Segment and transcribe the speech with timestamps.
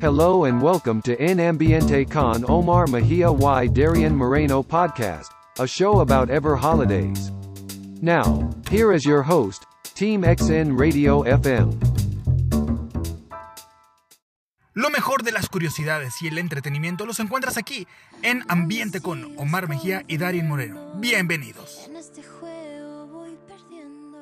[0.00, 6.00] Hello and welcome to En Ambiente con Omar Mejia y Darian Moreno podcast, a show
[6.00, 7.30] about ever holidays.
[8.00, 11.78] Now, here is your host, Team XN Radio FM.
[14.72, 17.86] Lo mejor de las curiosidades y el entretenimiento los encuentras aquí,
[18.22, 20.94] en Ambiente con Omar Mejía y Darian Moreno.
[20.94, 21.86] Bienvenidos.
[21.86, 24.16] En este juego voy perdiendo.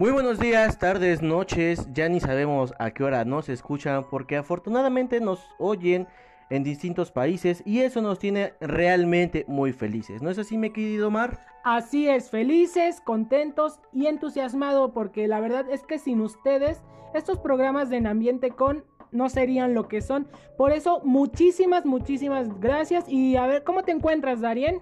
[0.00, 5.20] Muy buenos días, tardes, noches, ya ni sabemos a qué hora nos escuchan porque afortunadamente
[5.20, 6.08] nos oyen
[6.48, 10.22] en distintos países y eso nos tiene realmente muy felices.
[10.22, 11.38] ¿No es así, mi querido Omar?
[11.64, 16.80] Así es, felices, contentos y entusiasmados porque la verdad es que sin ustedes
[17.12, 20.26] estos programas de En Ambiente con no serían lo que son.
[20.56, 24.80] Por eso muchísimas, muchísimas gracias y a ver, ¿cómo te encuentras, Darien?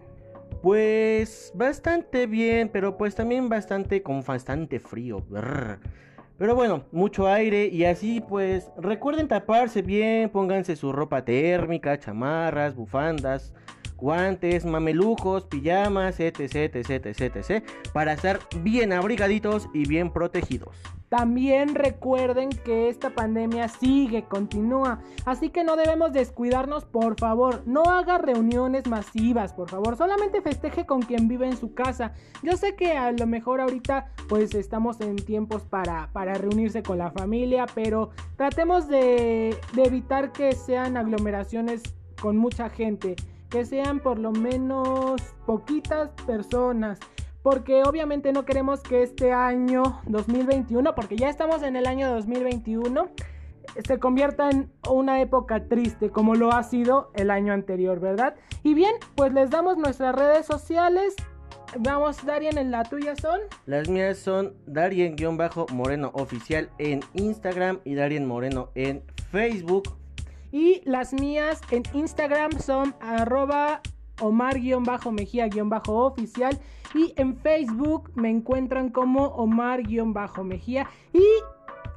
[0.63, 5.25] Pues bastante bien, pero pues también bastante con bastante frío.
[6.37, 12.75] Pero bueno, mucho aire y así pues recuerden taparse bien, pónganse su ropa térmica, chamarras,
[12.75, 13.55] bufandas,
[13.97, 20.77] guantes, mamelucos, pijamas, etc, etc, etc, etc, para estar bien abrigaditos y bien protegidos.
[21.09, 27.63] También recuerden que esta pandemia sigue, continúa, así que no debemos descuidarnos, por favor.
[27.65, 29.97] No haga reuniones masivas, por favor.
[29.97, 32.13] Solamente festeje con quien vive en su casa.
[32.43, 36.99] Yo sé que a lo mejor ahorita pues estamos en tiempos para, para reunirse con
[36.99, 41.83] la familia, pero tratemos de, de evitar que sean aglomeraciones
[42.21, 43.17] con mucha gente.
[43.49, 46.99] Que sean por lo menos poquitas personas.
[47.49, 53.09] Porque obviamente no queremos que este año 2021, porque ya estamos en el año 2021,
[53.87, 58.35] se convierta en una época triste como lo ha sido el año anterior, ¿verdad?
[58.63, 61.17] Y bien, pues les damos nuestras redes sociales.
[61.79, 63.41] Vamos, Darien, en la tuya son.
[63.65, 69.97] Las mías son Darien-Moreno Oficial en Instagram y Darien Moreno en Facebook.
[70.53, 73.81] Y las mías en Instagram son arroba
[74.21, 76.59] Omar-Mejía-Oficial.
[76.95, 80.87] Y en Facebook me encuentran como Omar-Mejía.
[81.13, 81.25] Y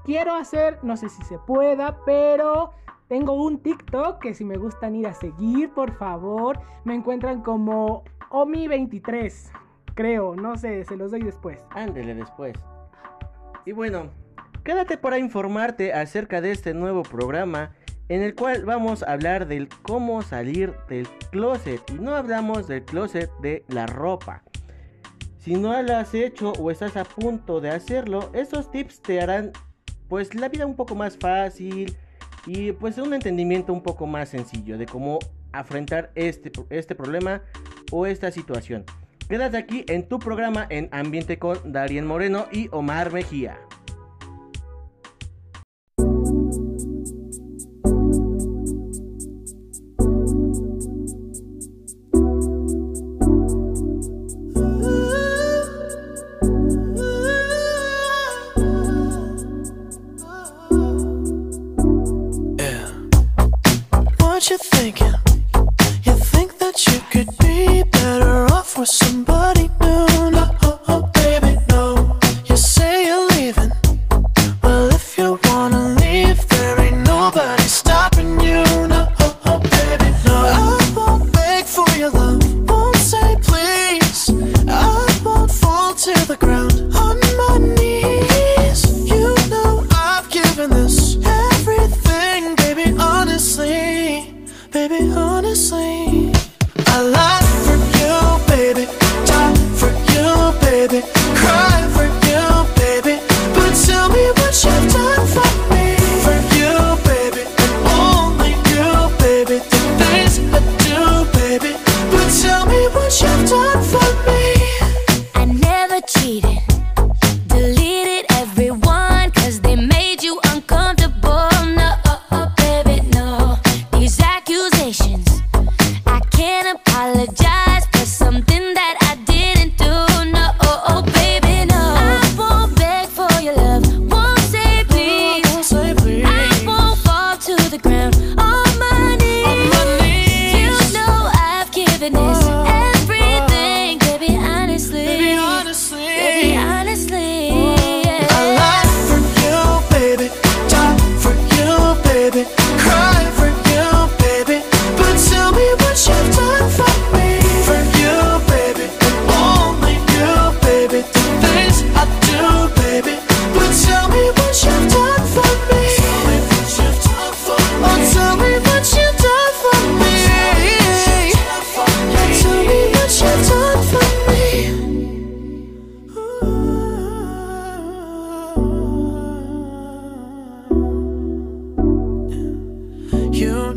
[0.03, 2.71] quiero hacer, no sé si se pueda, pero
[3.07, 8.03] tengo un TikTok que si me gustan ir a seguir, por favor, me encuentran como
[8.29, 9.51] Omi23.
[9.93, 11.63] Creo, no sé, se los doy después.
[11.71, 12.53] Ándele después.
[13.65, 14.09] Y bueno,
[14.63, 17.75] quédate para informarte acerca de este nuevo programa
[18.11, 21.81] en el cual vamos a hablar del cómo salir del closet.
[21.91, 24.43] Y no hablamos del closet de la ropa.
[25.37, 29.53] Si no lo has hecho o estás a punto de hacerlo, esos tips te harán
[30.09, 31.95] pues la vida un poco más fácil
[32.45, 35.19] y pues un entendimiento un poco más sencillo de cómo
[35.53, 37.43] afrontar este, este problema
[37.91, 38.83] o esta situación.
[39.29, 43.57] Quédate aquí en tu programa en Ambiente con Darien Moreno y Omar Mejía.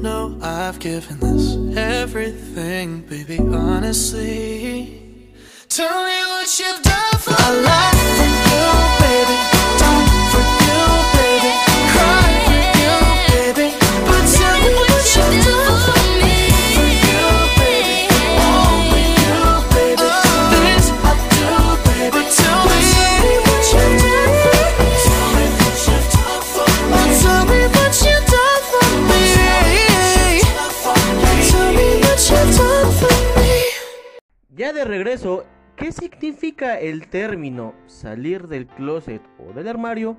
[0.05, 5.01] Know I've given this everything, baby, honestly.
[5.71, 8.74] Tell me what you've done for a lot
[34.75, 40.19] de regreso, ¿qué significa el término salir del closet o del armario?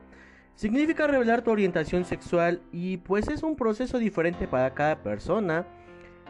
[0.56, 5.68] Significa revelar tu orientación sexual y pues es un proceso diferente para cada persona.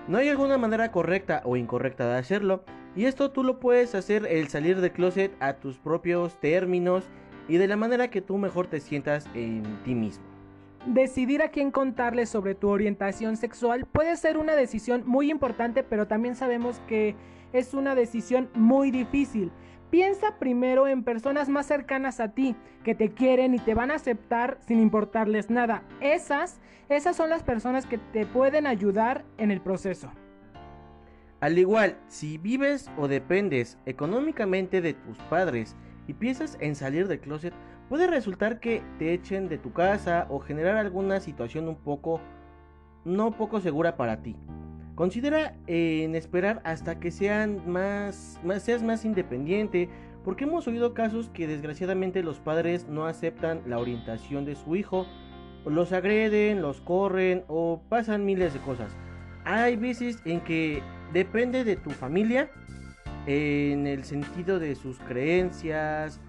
[0.08, 2.64] No hay alguna manera correcta o incorrecta de hacerlo
[2.96, 7.06] y esto tú lo puedes hacer el salir del closet a tus propios términos
[7.48, 10.26] y de la manera que tú mejor te sientas en ti mismo.
[10.88, 16.08] Decidir a quién contarle sobre tu orientación sexual puede ser una decisión muy importante, pero
[16.08, 17.16] también sabemos que
[17.56, 19.52] es una decisión muy difícil.
[19.90, 23.96] Piensa primero en personas más cercanas a ti, que te quieren y te van a
[23.96, 25.84] aceptar sin importarles nada.
[26.02, 26.60] Esas,
[26.90, 30.12] esas son las personas que te pueden ayudar en el proceso.
[31.40, 35.76] Al igual, si vives o dependes económicamente de tus padres
[36.08, 37.54] y piensas en salir del closet,
[37.88, 42.20] puede resultar que te echen de tu casa o generar alguna situación un poco
[43.04, 44.36] no poco segura para ti.
[44.96, 49.90] Considera en esperar hasta que sean más, más seas más independiente,
[50.24, 55.06] porque hemos oído casos que desgraciadamente los padres no aceptan la orientación de su hijo,
[55.66, 58.96] los agreden, los corren o pasan miles de cosas.
[59.44, 60.82] Hay veces en que
[61.12, 62.50] depende de tu familia
[63.28, 66.22] en el sentido de sus creencias,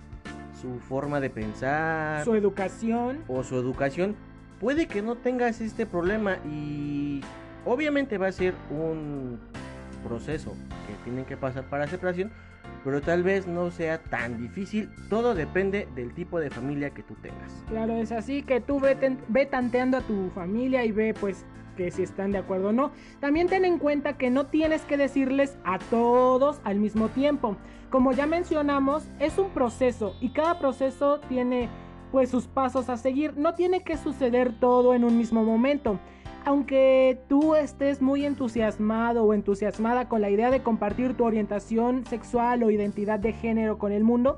[0.60, 3.22] su forma de pensar Su educación.
[3.28, 4.16] o su educación.
[4.60, 7.20] Puede que no tengas este problema y
[7.66, 9.38] obviamente va a ser un
[10.02, 10.52] proceso
[10.86, 12.30] que tienen que pasar para separación,
[12.84, 14.88] pero tal vez no sea tan difícil.
[15.10, 17.52] Todo depende del tipo de familia que tú tengas.
[17.68, 21.44] Claro, es así que tú ve, ten- ve tanteando a tu familia y ve pues
[21.76, 22.90] que si están de acuerdo o no.
[23.20, 27.56] También ten en cuenta que no tienes que decirles a todos al mismo tiempo.
[27.90, 31.68] Como ya mencionamos, es un proceso y cada proceso tiene
[32.12, 33.36] pues sus pasos a seguir.
[33.36, 35.98] No tiene que suceder todo en un mismo momento.
[36.46, 42.62] Aunque tú estés muy entusiasmado o entusiasmada con la idea de compartir tu orientación sexual
[42.62, 44.36] o identidad de género con el mundo,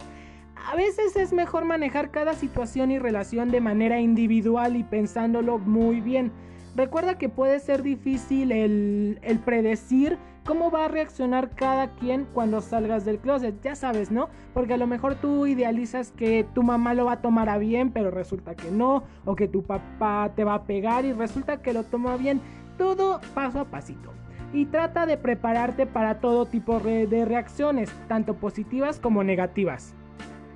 [0.56, 6.00] a veces es mejor manejar cada situación y relación de manera individual y pensándolo muy
[6.00, 6.32] bien.
[6.74, 10.16] Recuerda que puede ser difícil el, predecir
[10.48, 14.30] cómo va a reaccionar cada quien cuando salgas del closet, ya sabes, ¿no?
[14.54, 17.92] Porque a lo mejor tú idealizas que tu mamá lo va a tomar a bien,
[17.92, 21.74] pero resulta que no, o que tu papá te va a pegar y resulta que
[21.74, 22.40] lo toma bien.
[22.78, 24.10] Todo paso a pasito.
[24.54, 29.94] Y trata de prepararte para todo tipo de reacciones, tanto positivas como negativas.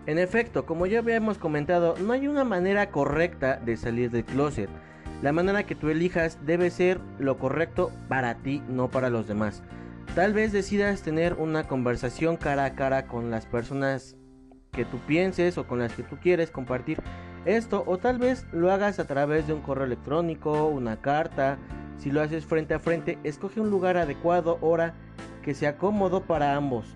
[0.07, 4.71] En efecto, como ya habíamos comentado, no hay una manera correcta de salir del closet.
[5.23, 9.63] La manera que tú elijas debe ser lo correcto para ti, no para los demás.
[10.17, 14.17] Tal vez decidas tener una conversación cara a cara con las personas
[14.73, 17.01] que tú pienses o con las que tú quieres compartir
[17.45, 21.59] esto, o tal vez lo hagas a través de un correo electrónico, una carta.
[21.99, 24.95] Si lo haces frente a frente, escoge un lugar adecuado, hora
[25.43, 26.95] que sea cómodo para ambos.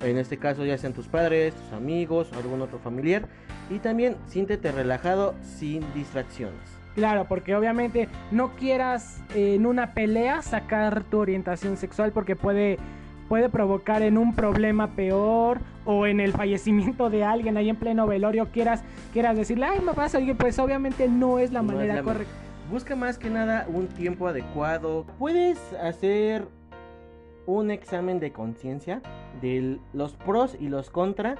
[0.00, 3.28] En este caso ya sean tus padres, tus amigos algún otro familiar.
[3.70, 6.71] Y también siéntete relajado sin distracciones.
[6.94, 12.78] Claro, porque obviamente no quieras eh, en una pelea sacar tu orientación sexual porque puede,
[13.28, 18.06] puede provocar en un problema peor o en el fallecimiento de alguien ahí en pleno
[18.06, 21.76] velorio quieras, quieras decirle, ay, me pasa, oye, pues obviamente no es la No es
[21.76, 22.32] manera la correcta.
[22.70, 25.06] Busca más que nada un tiempo adecuado.
[25.18, 26.46] Puedes hacer
[27.46, 29.02] un examen de conciencia
[29.40, 31.36] de los pros y los contra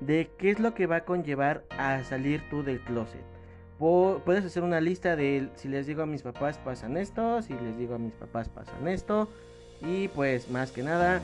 [0.00, 3.22] de qué es lo que va a conllevar a salir tú del closet.
[3.78, 7.76] Puedes hacer una lista de si les digo a mis papás pasan esto, si les
[7.76, 9.28] digo a mis papás pasan esto.
[9.82, 11.20] Y pues más que nada,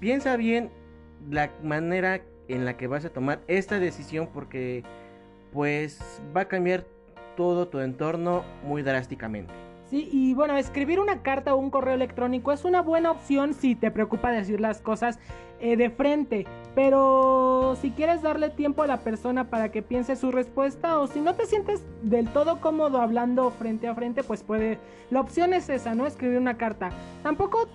[0.00, 0.70] piensa bien
[1.30, 4.82] la manera en la que vas a tomar esta decisión porque
[5.52, 6.00] pues
[6.36, 6.84] va a cambiar
[7.36, 9.52] todo tu entorno muy drásticamente.
[9.88, 13.74] Sí, y bueno, escribir una carta o un correo electrónico es una buena opción si
[13.74, 15.18] te preocupa decir las cosas
[15.60, 16.46] eh, de frente.
[16.78, 21.18] Pero si quieres darle tiempo a la persona para que piense su respuesta o si
[21.18, 24.78] no te sientes del todo cómodo hablando frente a frente, pues puede...
[25.10, 26.06] La opción es esa, ¿no?
[26.06, 26.90] Escribir una carta.
[27.24, 27.66] Tampoco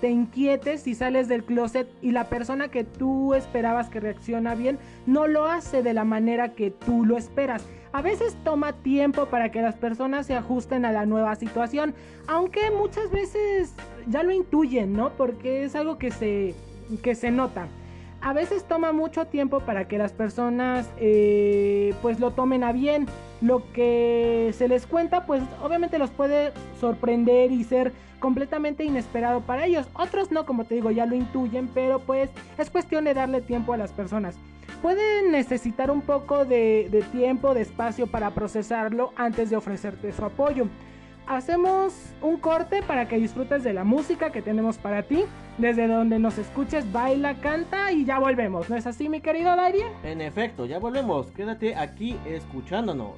[0.00, 4.78] te inquietes si sales del closet y la persona que tú esperabas que reacciona bien
[5.04, 7.62] no lo hace de la manera que tú lo esperas.
[7.92, 11.94] A veces toma tiempo para que las personas se ajusten a la nueva situación,
[12.26, 13.74] aunque muchas veces
[14.06, 15.10] ya lo intuyen, ¿no?
[15.10, 16.54] Porque es algo que se,
[17.02, 17.68] que se nota.
[18.26, 23.06] A veces toma mucho tiempo para que las personas eh, pues lo tomen a bien.
[23.40, 29.66] Lo que se les cuenta pues obviamente los puede sorprender y ser completamente inesperado para
[29.66, 29.86] ellos.
[29.92, 32.28] Otros no, como te digo, ya lo intuyen, pero pues
[32.58, 34.34] es cuestión de darle tiempo a las personas.
[34.82, 40.24] Pueden necesitar un poco de, de tiempo, de espacio para procesarlo antes de ofrecerte su
[40.24, 40.66] apoyo.
[41.26, 41.92] Hacemos
[42.22, 45.24] un corte para que disfrutes de la música que tenemos para ti.
[45.58, 48.70] Desde donde nos escuches, baila, canta y ya volvemos.
[48.70, 49.88] ¿No es así, mi querido Darien?
[50.04, 51.30] En efecto, ya volvemos.
[51.32, 53.14] Quédate aquí escuchándonos.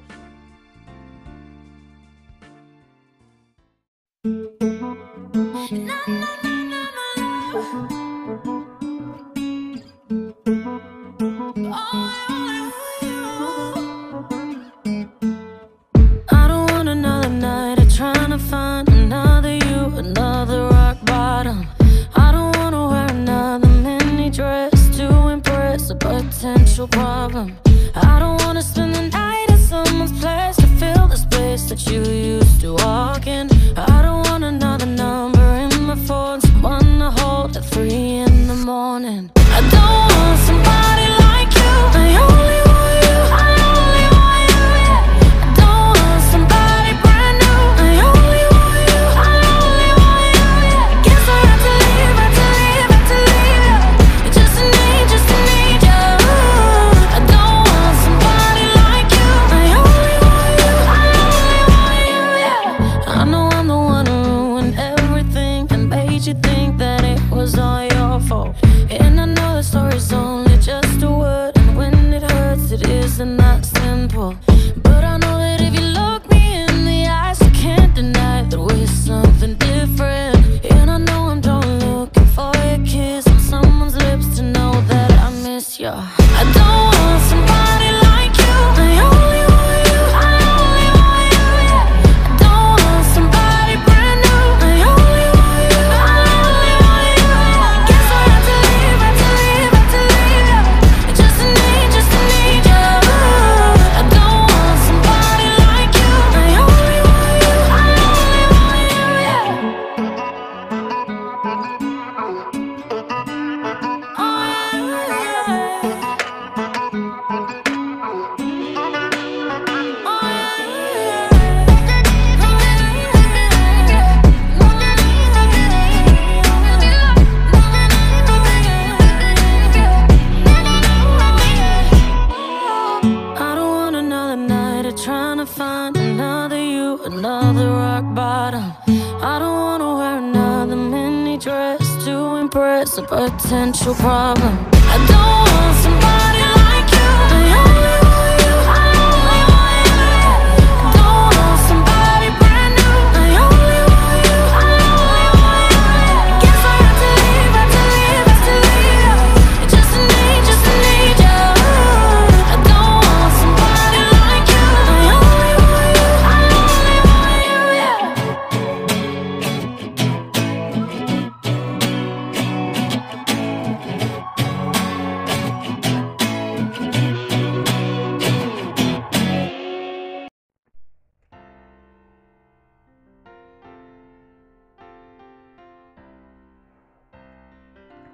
[5.71, 5.98] I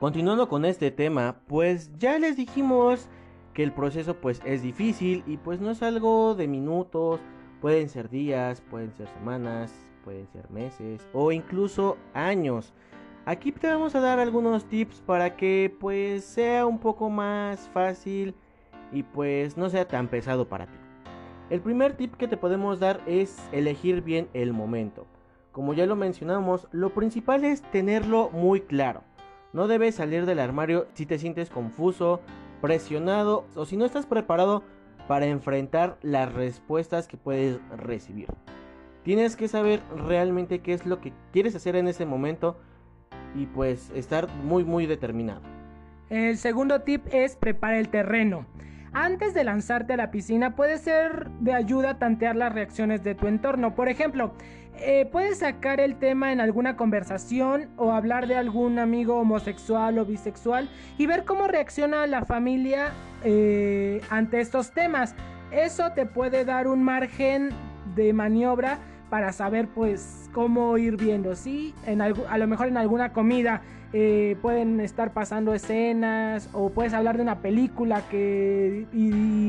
[0.05, 3.09] Continuando con este tema, pues ya les dijimos
[3.55, 7.19] que el proceso pues es difícil y pues no es algo de minutos,
[7.59, 12.71] pueden ser días, pueden ser semanas, pueden ser meses o incluso años.
[13.25, 18.35] Aquí te vamos a dar algunos tips para que pues sea un poco más fácil
[18.91, 20.77] y pues no sea tan pesado para ti.
[21.49, 25.07] El primer tip que te podemos dar es elegir bien el momento.
[25.51, 29.01] Como ya lo mencionamos, lo principal es tenerlo muy claro.
[29.55, 32.19] No debes salir del armario si te sientes confuso,
[32.59, 34.63] presionado o si no estás preparado
[35.07, 38.27] para enfrentar las respuestas que puedes recibir.
[39.03, 42.59] Tienes que saber realmente qué es lo que quieres hacer en ese momento
[43.33, 45.39] y pues estar muy muy determinado.
[46.09, 48.45] El segundo tip es prepara el terreno.
[48.97, 53.27] Antes de lanzarte a la piscina puede ser de ayuda tantear las reacciones de tu
[53.27, 53.75] entorno.
[53.75, 54.31] Por ejemplo,
[54.79, 60.05] eh, puedes sacar el tema en alguna conversación o hablar de algún amigo homosexual o
[60.05, 62.93] bisexual y ver cómo reacciona la familia
[63.25, 65.13] eh, ante estos temas.
[65.51, 67.49] Eso te puede dar un margen
[67.95, 71.35] de maniobra para saber pues cómo ir viendo.
[71.35, 71.75] Sí,
[72.29, 73.61] a lo mejor en alguna comida
[73.97, 79.05] eh, pueden estar pasando escenas o puedes hablar de una película que y,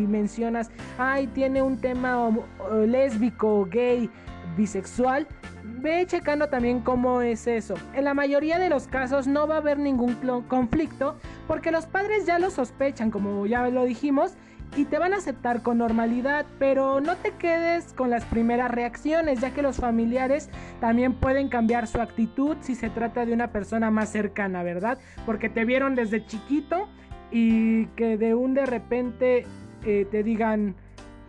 [0.07, 2.45] mencionas, ay, tiene un tema o
[2.87, 4.09] lésbico, gay,
[4.57, 5.27] bisexual.
[5.65, 7.75] Ve checando también cómo es eso.
[7.93, 10.15] En la mayoría de los casos no va a haber ningún
[10.47, 11.17] conflicto
[11.49, 14.37] porque los padres ya lo sospechan, como ya lo dijimos,
[14.75, 19.41] y te van a aceptar con normalidad, pero no te quedes con las primeras reacciones,
[19.41, 23.91] ya que los familiares también pueden cambiar su actitud si se trata de una persona
[23.91, 24.99] más cercana, ¿verdad?
[25.25, 26.89] Porque te vieron desde chiquito
[27.31, 29.47] y que de un de repente
[29.85, 30.75] eh, te digan,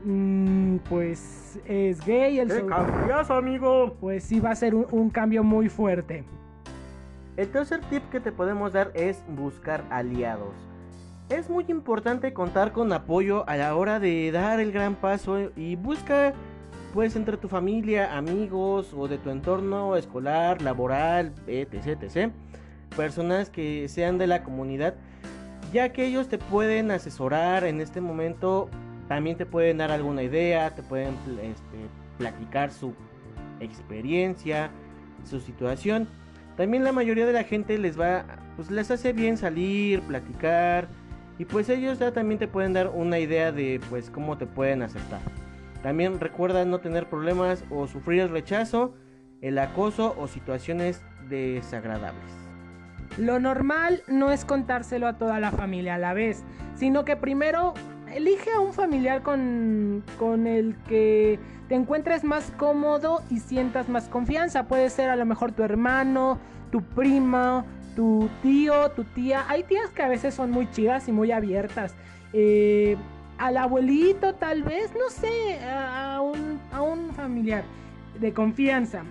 [0.04, 3.96] "Mm, pues es gay, el ¿Qué cambias, amigo?
[4.00, 6.24] pues sí va a ser un, un cambio muy fuerte.
[7.38, 10.54] El tercer tip que te podemos dar es buscar aliados.
[11.30, 15.76] Es muy importante contar con apoyo a la hora de dar el gran paso y
[15.76, 16.34] busca
[16.94, 22.32] pues entre tu familia, amigos o de tu entorno escolar, laboral, etc, etc,
[22.96, 24.96] personas que sean de la comunidad,
[25.74, 28.70] ya que ellos te pueden asesorar en este momento,
[29.10, 32.94] también te pueden dar alguna idea, te pueden este, platicar su
[33.60, 34.72] experiencia,
[35.26, 36.08] su situación.
[36.56, 40.88] También la mayoría de la gente les va, pues les hace bien salir, platicar
[41.38, 44.82] y pues ellos ya también te pueden dar una idea de pues cómo te pueden
[44.82, 45.20] aceptar.
[45.84, 48.96] También recuerda no tener problemas o sufrir el rechazo,
[49.42, 52.34] el acoso o situaciones desagradables.
[53.18, 56.44] Lo normal no es contárselo a toda la familia a la vez,
[56.76, 57.74] sino que primero
[58.14, 64.08] elige a un familiar con, con el que te encuentres más cómodo y sientas más
[64.08, 64.68] confianza.
[64.68, 66.40] Puede ser a lo mejor tu hermano,
[66.72, 67.66] tu primo,
[67.98, 69.46] tu tío, tu tía.
[69.50, 71.96] Hay tías que a veces son muy chidas y muy abiertas.
[72.32, 72.96] Eh,
[73.40, 77.64] al abuelito tal vez, no sé, a, un, a un familiar
[78.20, 79.02] de confianza.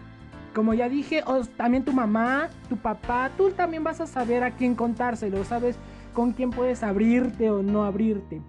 [0.55, 4.53] Como ya dije, o también tu mamá, tu papá, tú también vas a saber a
[4.53, 5.77] quién contárselo, sabes
[6.15, 8.41] con quién puedes abrirte o no abrirte.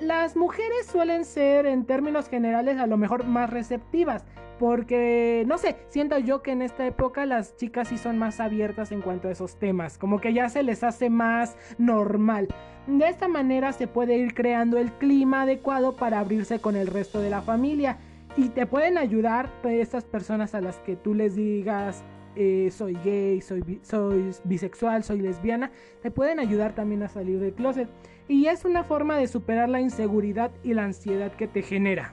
[0.00, 4.24] Las mujeres suelen ser en términos generales a lo mejor más receptivas,
[4.58, 8.92] porque no sé, siento yo que en esta época las chicas sí son más abiertas
[8.92, 12.48] en cuanto a esos temas, como que ya se les hace más normal.
[12.86, 17.20] De esta manera se puede ir creando el clima adecuado para abrirse con el resto
[17.20, 17.98] de la familia
[18.36, 22.04] y te pueden ayudar pues, estas personas a las que tú les digas
[22.36, 25.70] eh, soy gay, soy, bi- soy bisexual, soy lesbiana,
[26.02, 27.88] te pueden ayudar también a salir del closet.
[28.26, 32.12] Y es una forma de superar la inseguridad y la ansiedad que te genera.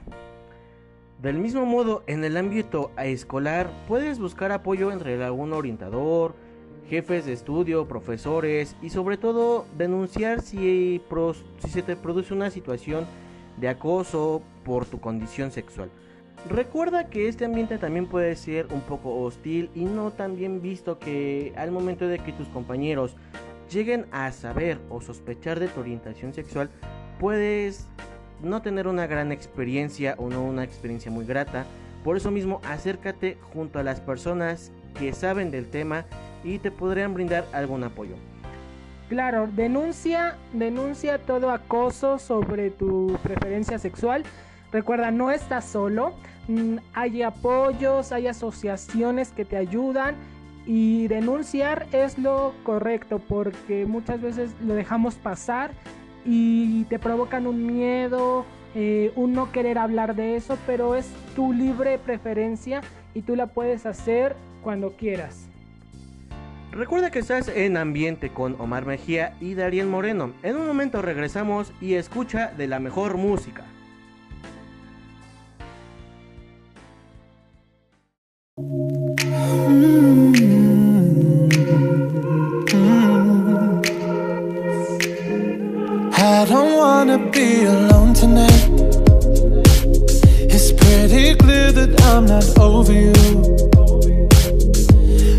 [1.22, 6.34] Del mismo modo, en el ámbito escolar puedes buscar apoyo entre algún orientador,
[6.90, 11.00] jefes de estudio, profesores y sobre todo denunciar si,
[11.58, 13.06] si se te produce una situación
[13.56, 15.90] de acoso por tu condición sexual.
[16.50, 20.98] Recuerda que este ambiente también puede ser un poco hostil y no tan bien visto
[20.98, 23.14] que al momento de que tus compañeros
[23.70, 26.68] lleguen a saber o sospechar de tu orientación sexual,
[27.20, 27.86] puedes
[28.42, 31.64] no tener una gran experiencia o no una experiencia muy grata.
[32.04, 36.04] Por eso mismo, acércate junto a las personas que saben del tema
[36.44, 38.16] y te podrían brindar algún apoyo.
[39.08, 44.24] Claro, denuncia, denuncia todo acoso sobre tu preferencia sexual.
[44.72, 46.14] Recuerda, no estás solo.
[46.48, 50.16] Mm, Hay apoyos, hay asociaciones que te ayudan.
[50.64, 55.72] Y denunciar es lo correcto porque muchas veces lo dejamos pasar
[56.24, 61.52] y te provocan un miedo, eh, un no querer hablar de eso, pero es tu
[61.52, 62.80] libre preferencia
[63.14, 65.48] y tú la puedes hacer cuando quieras.
[66.70, 70.32] Recuerda que estás en ambiente con Omar Mejía y Darien Moreno.
[70.42, 73.64] En un momento regresamos y escucha de la mejor música.
[92.12, 93.14] I'm not over you.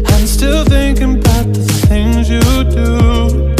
[0.07, 3.53] I'm still thinking about the things you do.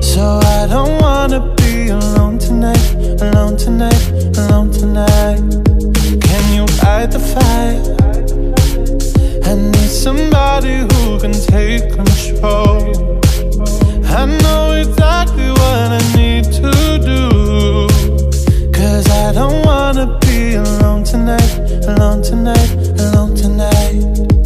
[0.00, 4.02] So I don't wanna be alone tonight, alone tonight,
[4.38, 5.40] alone tonight.
[6.26, 7.82] Can you fight the fire?
[9.44, 13.20] I need somebody who can take control.
[14.18, 16.72] I know exactly what I need to
[17.04, 17.22] do.
[18.72, 24.39] Cause I don't wanna alone tonight, alone tonight, alone tonight.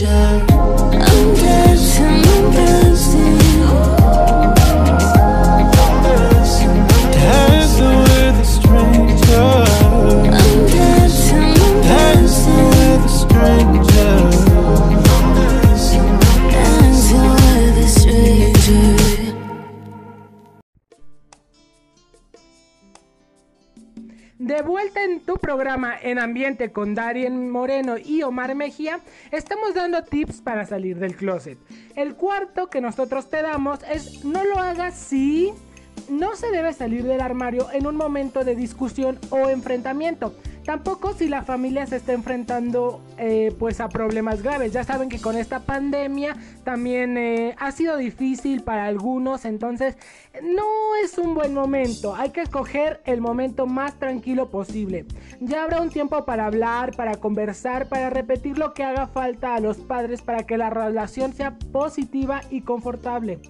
[0.00, 0.49] future.
[26.10, 28.98] En Ambiente con Darien Moreno y Omar Mejía,
[29.30, 31.56] estamos dando tips para salir del closet.
[31.94, 35.52] El cuarto que nosotros te damos es no lo hagas si
[36.10, 40.34] no se debe salir del armario en un momento de discusión o enfrentamiento.
[40.64, 44.72] Tampoco si la familia se está enfrentando eh, pues a problemas graves.
[44.72, 49.96] Ya saben que con esta pandemia también eh, ha sido difícil para algunos, entonces
[50.42, 52.14] no es un buen momento.
[52.14, 55.06] Hay que escoger el momento más tranquilo posible.
[55.40, 59.60] Ya habrá un tiempo para hablar, para conversar, para repetir lo que haga falta a
[59.60, 63.40] los padres para que la relación sea positiva y confortable.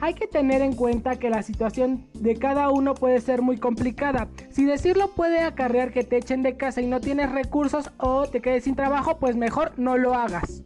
[0.00, 4.28] Hay que tener en cuenta que la situación de cada uno puede ser muy complicada.
[4.50, 8.42] Si decirlo puede acarrear que te echen de casa y no tienes recursos o te
[8.42, 10.62] quedes sin trabajo, pues mejor no lo hagas.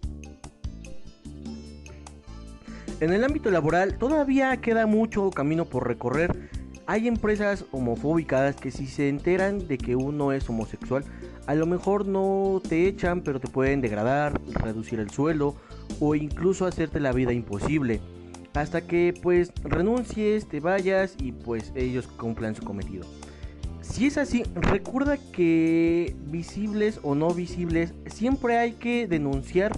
[3.00, 6.50] En el ámbito laboral todavía queda mucho camino por recorrer.
[6.86, 11.04] Hay empresas homofóbicas que si se enteran de que uno es homosexual,
[11.46, 15.54] a lo mejor no te echan, pero te pueden degradar, reducir el sueldo
[16.00, 18.00] o incluso hacerte la vida imposible.
[18.54, 23.06] Hasta que pues renuncies, te vayas y pues ellos cumplan su cometido.
[23.80, 29.72] Si es así, recuerda que visibles o no visibles, siempre hay que denunciar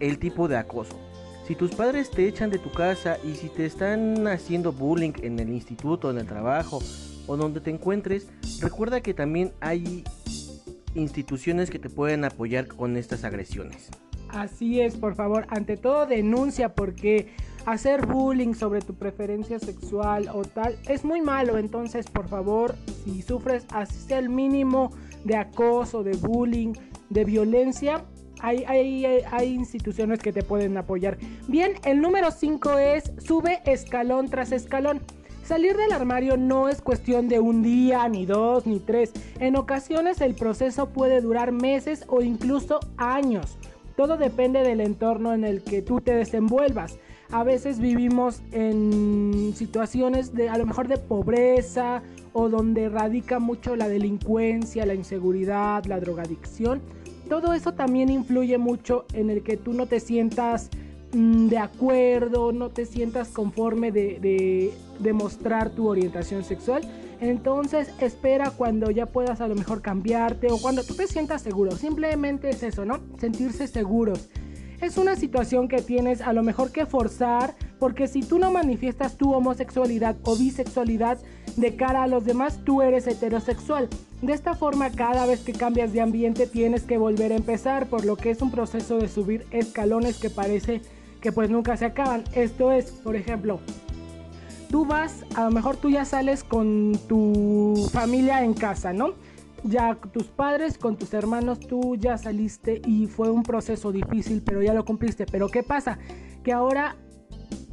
[0.00, 0.98] el tipo de acoso.
[1.46, 5.38] Si tus padres te echan de tu casa y si te están haciendo bullying en
[5.38, 6.82] el instituto, en el trabajo
[7.26, 8.28] o donde te encuentres,
[8.60, 10.04] recuerda que también hay
[10.94, 13.90] instituciones que te pueden apoyar con estas agresiones.
[14.30, 17.28] Así es, por favor, ante todo denuncia porque
[17.66, 21.58] hacer bullying sobre tu preferencia sexual o tal es muy malo.
[21.58, 22.74] Entonces, por favor,
[23.04, 24.90] si sufres así el mínimo
[25.24, 26.72] de acoso, de bullying,
[27.10, 28.04] de violencia,
[28.40, 31.16] hay, hay, hay- hay instituciones que te pueden apoyar.
[31.48, 35.00] Bien, el número 5 es sube escalón tras escalón.
[35.44, 39.12] Salir del armario no es cuestión de un día, ni dos, ni tres.
[39.40, 43.58] En ocasiones el proceso puede durar meses o incluso años.
[43.94, 46.98] Todo depende del entorno en el que tú te desenvuelvas.
[47.34, 52.00] A veces vivimos en situaciones de a lo mejor de pobreza
[52.32, 56.80] o donde radica mucho la delincuencia, la inseguridad, la drogadicción.
[57.28, 60.70] Todo eso también influye mucho en el que tú no te sientas
[61.12, 66.82] mm, de acuerdo, no te sientas conforme de, de, de mostrar tu orientación sexual.
[67.20, 71.72] Entonces espera cuando ya puedas a lo mejor cambiarte o cuando tú te sientas seguro.
[71.72, 73.00] Simplemente es eso, ¿no?
[73.18, 74.30] Sentirse seguros.
[74.80, 79.16] Es una situación que tienes a lo mejor que forzar porque si tú no manifiestas
[79.16, 81.18] tu homosexualidad o bisexualidad
[81.56, 83.88] de cara a los demás, tú eres heterosexual.
[84.22, 88.04] De esta forma, cada vez que cambias de ambiente tienes que volver a empezar, por
[88.04, 90.80] lo que es un proceso de subir escalones que parece
[91.20, 92.24] que pues nunca se acaban.
[92.34, 93.60] Esto es, por ejemplo,
[94.70, 99.14] tú vas, a lo mejor tú ya sales con tu familia en casa, ¿no?
[99.64, 104.62] Ya tus padres, con tus hermanos, tú ya saliste y fue un proceso difícil, pero
[104.62, 105.24] ya lo cumpliste.
[105.24, 105.98] Pero ¿qué pasa?
[106.42, 106.96] Que ahora,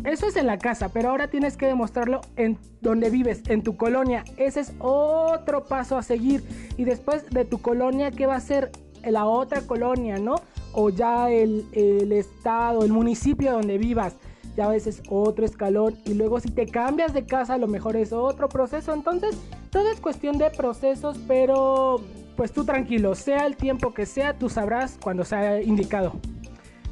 [0.05, 3.75] eso es en la casa, pero ahora tienes que demostrarlo en donde vives, en tu
[3.75, 4.23] colonia.
[4.37, 6.43] Ese es otro paso a seguir.
[6.77, 8.71] Y después de tu colonia, ¿qué va a ser
[9.03, 10.35] la otra colonia, no?
[10.73, 14.15] O ya el, el estado, el municipio donde vivas.
[14.55, 17.95] Ya a veces otro escalón y luego si te cambias de casa a lo mejor
[17.95, 18.93] es otro proceso.
[18.93, 19.37] Entonces
[19.69, 22.01] todo es cuestión de procesos, pero
[22.35, 26.13] pues tú tranquilo, sea el tiempo que sea, tú sabrás cuando sea indicado.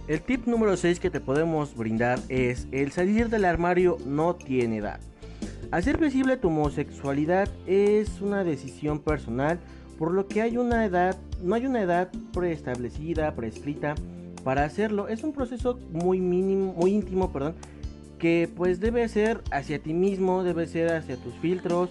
[0.08, 4.78] El tip número 6 que te podemos brindar es el salir del armario no tiene
[4.78, 5.00] edad.
[5.72, 9.60] Hacer visible tu homosexualidad es una decisión personal,
[10.00, 13.94] por lo que hay una edad, no hay una edad preestablecida, prescrita
[14.44, 15.08] para hacerlo.
[15.08, 17.56] Es un proceso muy mínimo, muy íntimo, perdón,
[18.18, 21.90] que pues debe ser hacia ti mismo, debe ser hacia tus filtros.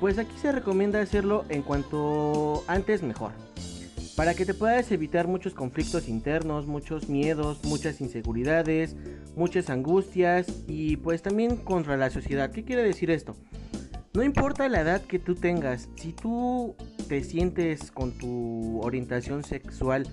[0.00, 3.32] Pues aquí se recomienda hacerlo en cuanto antes mejor.
[4.16, 8.96] Para que te puedas evitar muchos conflictos internos, muchos miedos, muchas inseguridades,
[9.36, 12.50] muchas angustias y pues también contra la sociedad.
[12.50, 13.36] ¿Qué quiere decir esto?
[14.14, 16.74] No importa la edad que tú tengas, si tú
[17.08, 20.08] te sientes con tu orientación sexual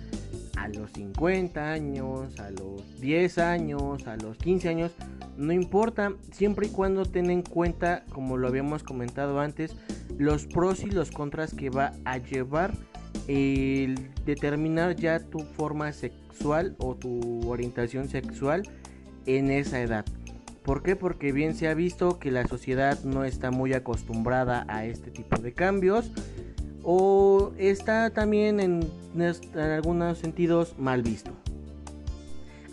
[0.56, 4.92] a los 50 años, a los 10 años, a los 15 años,
[5.36, 9.76] no importa, siempre y cuando ten en cuenta, como lo habíamos comentado antes,
[10.18, 12.72] los pros y los contras que va a llevar
[13.28, 18.62] el determinar ya tu forma sexual o tu orientación sexual
[19.26, 20.04] en esa edad.
[20.62, 20.96] ¿Por qué?
[20.96, 25.36] Porque bien se ha visto que la sociedad no está muy acostumbrada a este tipo
[25.38, 26.10] de cambios
[26.88, 31.32] o está también en, en algunos sentidos mal visto.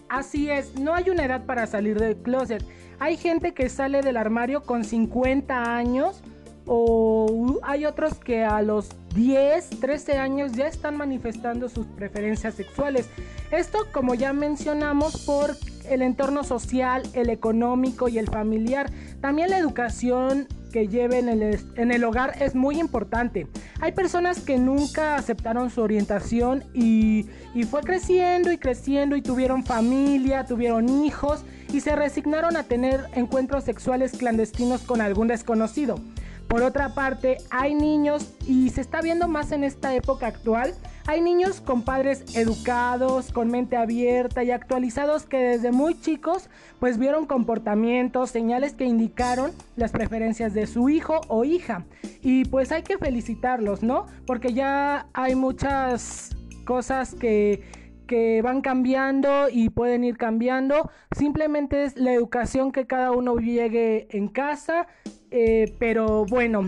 [0.08, 2.63] Así es, no hay una edad para salir del closet.
[2.99, 6.21] Hay gente que sale del armario con 50 años
[6.67, 13.10] o hay otros que a los 10, 13 años ya están manifestando sus preferencias sexuales.
[13.49, 15.58] Esto, como ya mencionamos, por
[15.89, 18.91] el entorno social, el económico y el familiar.
[19.21, 23.48] También la educación que lleven en el, en el hogar es muy importante.
[23.80, 29.64] Hay personas que nunca aceptaron su orientación y, y fue creciendo y creciendo y tuvieron
[29.64, 36.00] familia, tuvieron hijos y se resignaron a tener encuentros sexuales clandestinos con algún desconocido.
[36.48, 40.74] Por otra parte, hay niños, y se está viendo más en esta época actual,
[41.06, 46.98] hay niños con padres educados, con mente abierta y actualizados que desde muy chicos pues
[46.98, 51.86] vieron comportamientos, señales que indicaron las preferencias de su hijo o hija.
[52.22, 54.06] Y pues hay que felicitarlos, ¿no?
[54.26, 56.36] Porque ya hay muchas
[56.66, 60.92] cosas que que van cambiando y pueden ir cambiando.
[61.18, 64.88] Simplemente es la educación que cada uno llegue en casa.
[65.32, 66.63] Eh, pero bueno,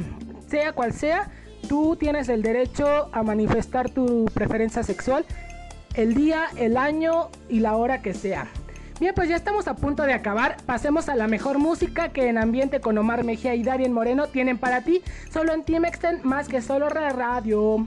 [0.48, 1.30] sea cual sea,
[1.66, 5.26] tú tienes el derecho a manifestar tu preferencia sexual
[5.96, 8.48] el día, el año y la hora que sea.
[9.00, 10.58] Bien, pues ya estamos a punto de acabar.
[10.66, 14.58] Pasemos a la mejor música que en ambiente con Omar Mejía y Darien Moreno tienen
[14.58, 15.02] para ti,
[15.32, 17.86] solo en Team Extend, más que solo radio.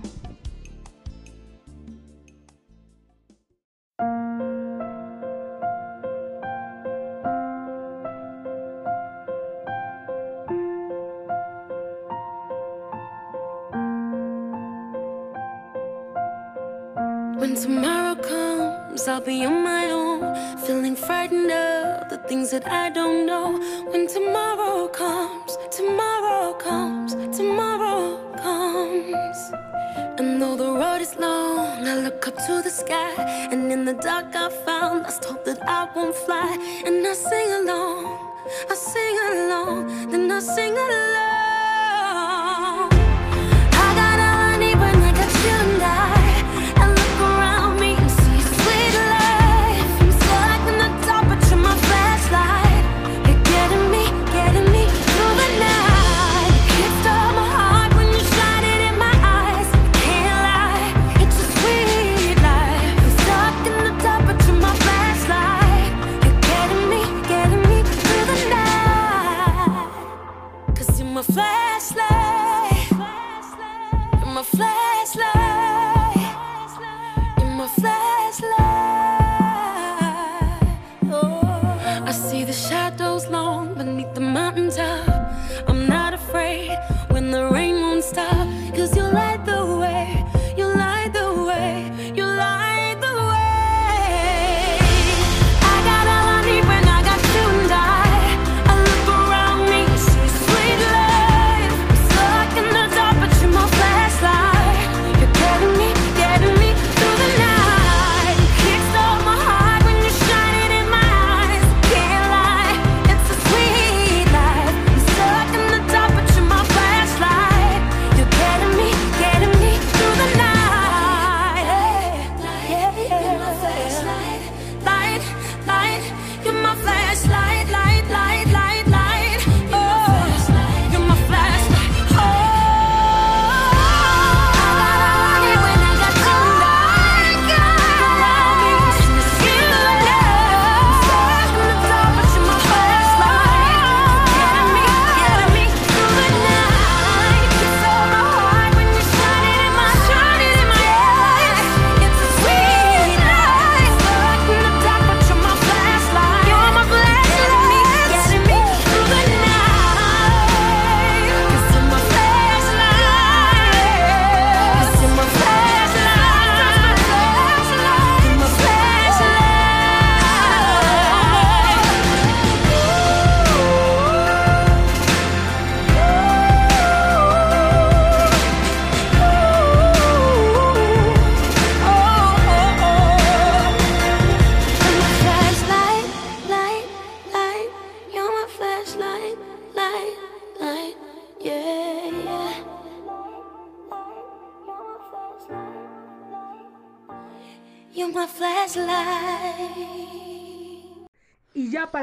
[18.98, 23.58] Comes, I'll be on my own, feeling frightened of the things that I don't know.
[23.90, 29.38] When tomorrow comes, tomorrow comes, tomorrow comes.
[30.18, 33.14] And though the road is long, I look up to the sky,
[33.52, 36.56] and in the dark I found lost hope that I won't fly.
[36.84, 38.04] And I sing along,
[38.70, 41.27] I sing along, then I sing along.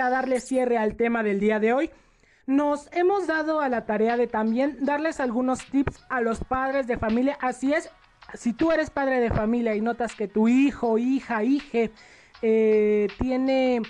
[0.06, 1.90] Para darle cierre al tema del día de hoy,
[2.46, 6.96] nos hemos dado a la tarea de también darles algunos tips a los padres de
[6.96, 7.40] familia.
[7.42, 7.90] Así es,
[8.36, 11.90] si tú eres padre de familia y notas que tu hijo, hija, hije
[12.44, 13.82] eh, tiene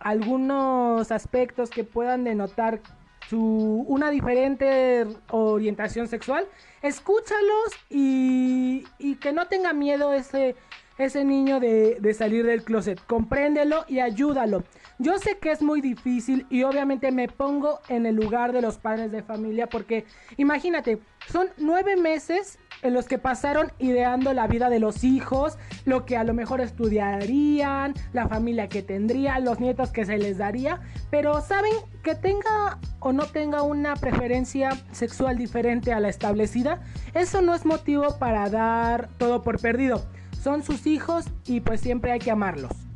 [0.00, 2.80] algunos aspectos que puedan denotar
[3.28, 6.46] su, una diferente orientación sexual,
[6.80, 8.86] escúchalos y,
[9.20, 10.56] que no tenga miedo ese,
[10.96, 12.98] ese niño de, de salir del closet.
[13.06, 14.64] Compréndelo y ayúdalo.
[15.00, 18.78] Yo sé que es muy difícil y obviamente me pongo en el lugar de los
[18.78, 20.04] padres de familia porque
[20.36, 26.04] imagínate, son nueve meses en los que pasaron ideando la vida de los hijos, lo
[26.04, 30.80] que a lo mejor estudiarían, la familia que tendrían, los nietos que se les daría,
[31.12, 36.82] pero saben que tenga o no tenga una preferencia sexual diferente a la establecida,
[37.14, 40.04] eso no es motivo para dar todo por perdido.
[40.42, 42.87] Son sus hijos y pues siempre hay que amarlos.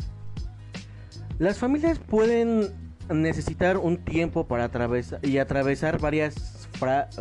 [1.38, 2.70] Las familias pueden
[3.10, 6.68] necesitar un tiempo para atravesar y atravesar varias,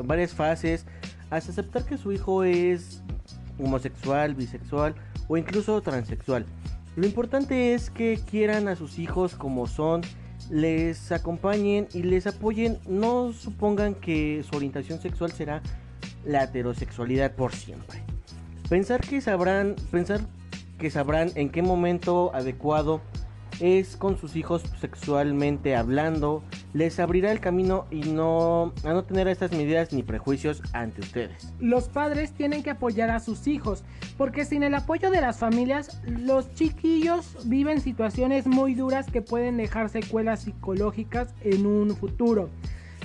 [0.04, 0.86] varias fases
[1.30, 3.02] hasta aceptar que su hijo es
[3.58, 4.96] homosexual, bisexual
[5.28, 6.46] o incluso transexual.
[6.96, 10.02] Lo importante es que quieran a sus hijos como son,
[10.50, 15.62] les acompañen y les apoyen, no supongan que su orientación sexual será
[16.26, 18.04] la heterosexualidad por siempre.
[18.70, 20.22] Pensar que sabrán, pensar
[20.78, 23.02] que sabrán en qué momento adecuado
[23.62, 26.44] es con sus hijos sexualmente hablando,
[26.74, 31.54] les abrirá el camino y no a no tener estas medidas ni prejuicios ante ustedes.
[31.60, 33.84] Los padres tienen que apoyar a sus hijos,
[34.18, 39.58] porque sin el apoyo de las familias, los chiquillos viven situaciones muy duras que pueden
[39.58, 42.50] dejar secuelas psicológicas en un futuro.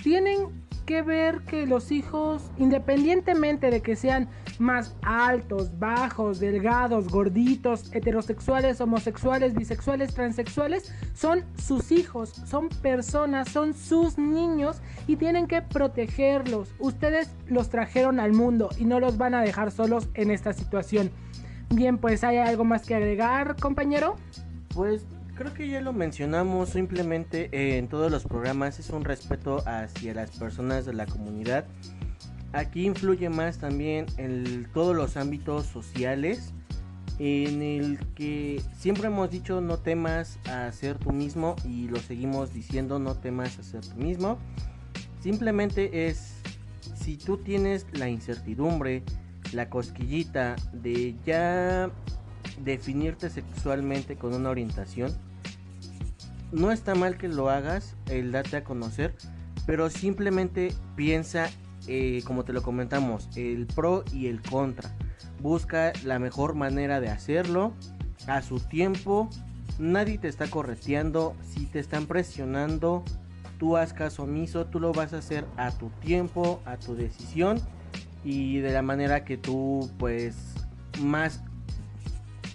[0.02, 7.92] Tienen que ver que los hijos, independientemente de que sean más altos, bajos, delgados, gorditos,
[7.92, 15.60] heterosexuales, homosexuales, bisexuales, transexuales, son sus hijos, son personas, son sus niños y tienen que
[15.60, 16.72] protegerlos.
[16.78, 21.10] Ustedes los trajeron al mundo y no los van a dejar solos en esta situación.
[21.74, 24.16] Bien, pues hay algo más que agregar, compañero.
[24.74, 25.04] Pues
[25.36, 30.14] creo que ya lo mencionamos simplemente eh, en todos los programas, es un respeto hacia
[30.14, 31.66] las personas de la comunidad.
[32.52, 36.54] Aquí influye más también en todos los ámbitos sociales,
[37.18, 42.52] en el que siempre hemos dicho no temas a ser tú mismo y lo seguimos
[42.52, 44.38] diciendo no temas a ser tú mismo.
[45.20, 46.34] Simplemente es
[46.94, 49.02] si tú tienes la incertidumbre,
[49.52, 51.90] la cosquillita de ya
[52.64, 55.14] definirte sexualmente con una orientación,
[56.52, 59.14] no está mal que lo hagas, el date a conocer,
[59.66, 61.50] pero simplemente piensa,
[61.88, 64.94] eh, como te lo comentamos, el pro y el contra.
[65.40, 67.72] Busca la mejor manera de hacerlo
[68.26, 69.28] a su tiempo.
[69.78, 71.36] Nadie te está correteando.
[71.42, 73.04] Si te están presionando,
[73.58, 74.66] tú haz caso omiso.
[74.66, 77.60] Tú lo vas a hacer a tu tiempo, a tu decisión
[78.24, 80.36] y de la manera que tú, pues,
[81.00, 81.42] más,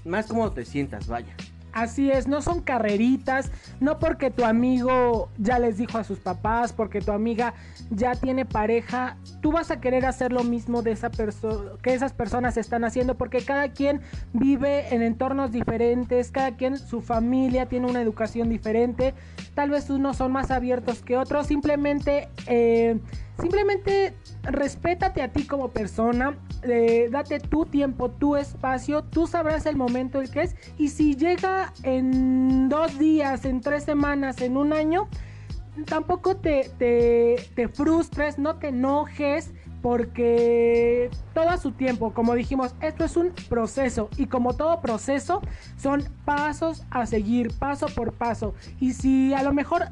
[0.04, 1.36] más como te sientas, vaya.
[1.74, 6.74] Así es, no son carreritas, no porque tu amigo ya les dijo a sus papás,
[6.74, 7.54] porque tu amiga
[7.90, 12.14] ya tiene pareja, tú vas a querer hacer lo mismo de esa persona que esas
[12.14, 14.02] personas están haciendo, porque cada quien
[14.34, 19.14] vive en entornos diferentes, cada quien su familia tiene una educación diferente,
[19.56, 23.00] tal vez unos son más abiertos que otros, simplemente eh,
[23.42, 24.14] simplemente
[24.44, 30.22] respétate a ti como persona, eh, date tu tiempo, tu espacio, tú sabrás el momento
[30.22, 35.08] el que es y si llega en dos días, en tres semanas, en un año,
[35.86, 39.52] tampoco te, te, frustres, no te enojes.
[39.82, 45.42] Porque todo su tiempo, como dijimos, esto es un proceso y como todo proceso
[45.76, 48.54] son pasos a seguir, paso por paso.
[48.80, 49.88] Y si a lo mejor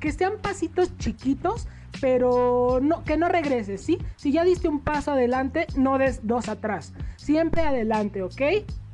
[0.00, 1.68] que sean pasitos chiquitos,
[2.00, 3.98] pero no, que no regreses, ¿sí?
[4.16, 6.92] Si ya diste un paso adelante, no des dos atrás.
[7.16, 8.40] Siempre adelante, ¿ok?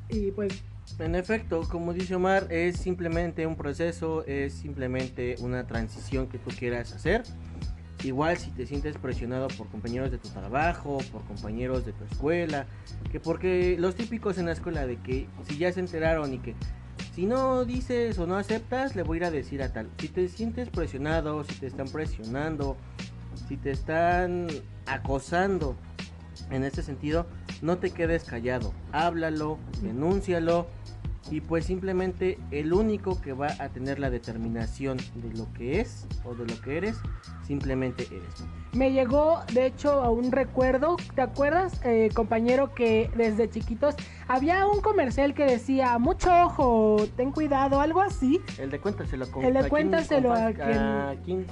[0.08, 0.62] Y pues
[0.98, 6.50] En efecto, como dice Omar, es simplemente un proceso, es simplemente una transición que tú
[6.56, 7.22] quieras hacer.
[8.04, 12.66] Igual si te sientes presionado por compañeros de tu trabajo, por compañeros de tu escuela,
[13.10, 16.54] que porque los típicos en la escuela de que si ya se enteraron y que
[17.14, 19.88] si no dices o no aceptas, le voy a ir a decir a tal.
[19.98, 22.76] Si te sientes presionado, si te están presionando,
[23.48, 24.48] si te están
[24.86, 25.76] acosando
[26.50, 27.26] en este sentido,
[27.62, 28.74] no te quedes callado.
[28.90, 30.66] Háblalo, denúncialo.
[31.30, 36.06] Y pues simplemente el único que va a tener la determinación de lo que es
[36.24, 36.96] o de lo que eres
[37.46, 38.44] simplemente eres.
[38.72, 40.96] Me llegó, de hecho, a un recuerdo.
[41.14, 43.94] ¿Te acuerdas, eh, compañero, que desde chiquitos
[44.28, 48.40] había un comercial que decía, mucho ojo, ten cuidado, algo así?
[48.58, 51.46] El de cuéntaselo con El de cuéntaselo a quien- a quien,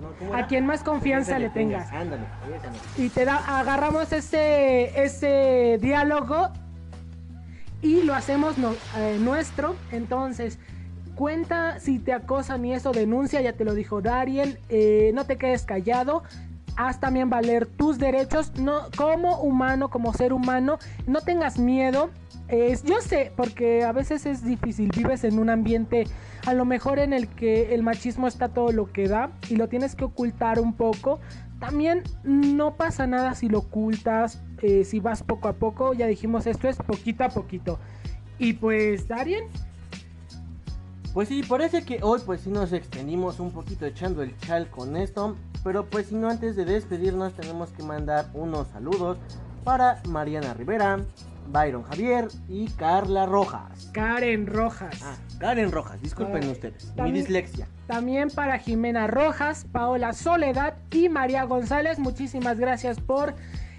[0.00, 0.46] no, ¿cómo A era?
[0.46, 1.90] quien más confianza le tengas.
[1.92, 3.02] Ándale, no.
[3.04, 6.48] Y te da, agarramos ese, ese diálogo
[7.82, 9.76] y lo hacemos no- eh, nuestro.
[9.92, 10.58] Entonces,
[11.14, 14.58] cuenta si te acosan y eso denuncia, ya te lo dijo Darien.
[14.68, 16.22] eh, no te quedes callado.
[16.76, 20.78] Haz también valer tus derechos no, como humano, como ser humano.
[21.06, 22.10] No tengas miedo.
[22.48, 24.90] Es- yo sé, porque a veces es difícil.
[24.96, 26.04] Vives en un ambiente
[26.46, 29.68] a lo mejor en el que el machismo está todo lo que da y lo
[29.68, 31.20] tienes que ocultar un poco.
[31.60, 35.92] También no pasa nada si lo ocultas, eh, si vas poco a poco.
[35.92, 37.78] Ya dijimos, esto es poquito a poquito.
[38.38, 39.44] Y pues, Darien,
[41.12, 44.96] Pues sí, parece que hoy pues sí nos extendimos un poquito echando el chal con
[44.96, 45.36] esto.
[45.62, 49.18] Pero pues si no, antes de despedirnos tenemos que mandar unos saludos
[49.64, 51.00] para Mariana Rivera,
[51.50, 53.90] Byron Javier y Carla Rojas.
[53.92, 55.00] Karen Rojas.
[55.02, 56.92] Ah, Karen Rojas, disculpen Ah, ustedes.
[56.96, 57.66] Mi dislexia.
[57.86, 61.98] También para Jimena Rojas, Paola Soledad y María González.
[61.98, 63.34] Muchísimas gracias por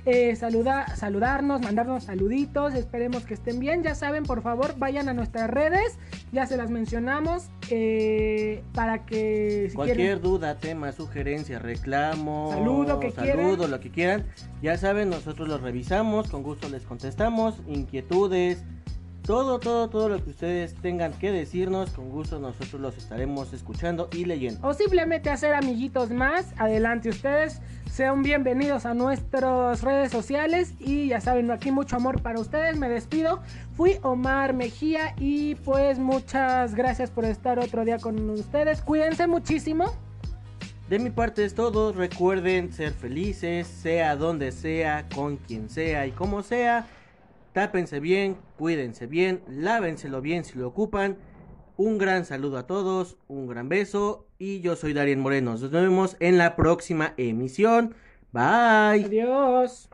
[0.06, 2.74] eh, saluda- saludarnos, mandarnos saluditos.
[2.74, 3.84] Esperemos que estén bien.
[3.84, 5.98] Ya saben, por favor, vayan a nuestras redes.
[6.32, 7.50] Ya se las mencionamos.
[7.74, 13.72] eh, para que si Cualquier quieren- duda, tema, sugerencia, reclamo, Saludo que saludo, quieran.
[13.72, 14.26] lo que quieran,
[14.62, 18.64] ya saben, nosotros los revisamos, con gusto les contestamos, inquietudes,
[19.26, 24.10] todo, todo, todo lo que ustedes tengan que decirnos, con gusto nosotros los estaremos escuchando
[24.12, 24.68] y leyendo.
[24.68, 27.62] o simplemente hacer amiguitos más, adelante ustedes.
[27.92, 32.78] Sean bienvenidos a nuestras redes sociales y ya saben, aquí mucho amor para ustedes.
[32.78, 33.42] Me despido.
[33.76, 38.82] Fui Omar Mejía y pues muchas gracias por estar otro día con ustedes.
[38.82, 39.94] Cuídense muchísimo.
[40.90, 46.12] De mi parte es todo, recuerden ser felices, sea donde sea, con quien sea y
[46.12, 46.88] como sea.
[47.54, 51.18] Tápense bien, cuídense bien, lávenselo bien si lo ocupan.
[51.76, 55.52] Un gran saludo a todos, un gran beso y yo soy Darien Moreno.
[55.52, 57.96] Nos vemos en la próxima emisión.
[58.32, 59.06] Bye.
[59.06, 59.90] Adiós.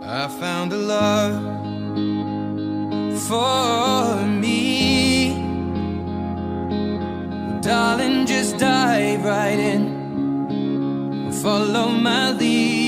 [0.00, 1.34] I found a love
[3.28, 5.34] for me.
[7.60, 11.30] Darling, just dive right in.
[11.42, 12.87] Follow my lead.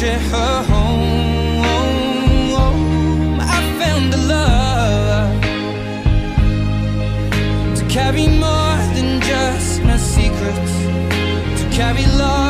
[0.00, 1.40] share her home.
[3.40, 5.40] I found a love
[7.78, 10.72] to carry more than just my secrets,
[11.60, 12.45] to carry love,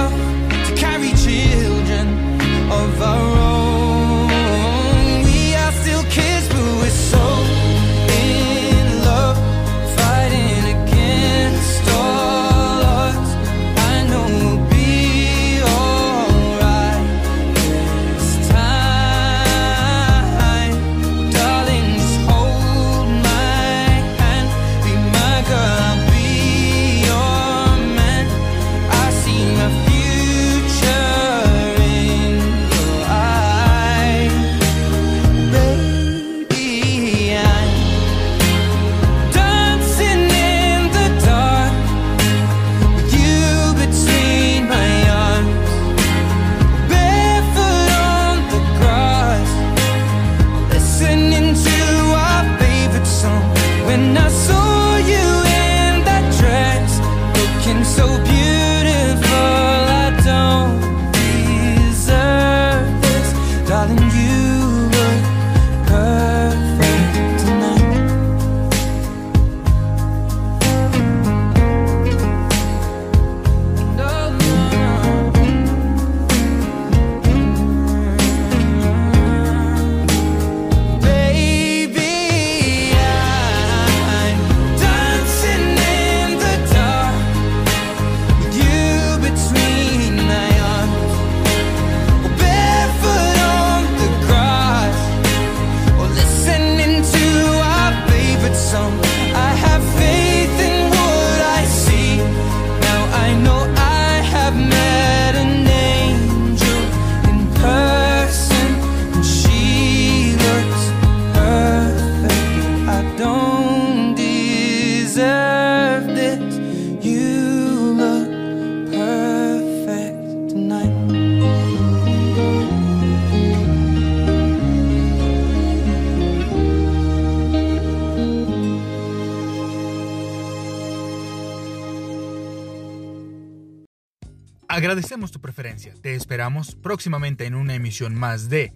[134.87, 135.93] Agradecemos tu preferencia.
[136.01, 138.73] Te esperamos próximamente en una emisión más de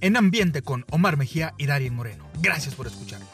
[0.00, 2.26] En Ambiente con Omar Mejía y Darien Moreno.
[2.40, 3.30] Gracias por escucharnos.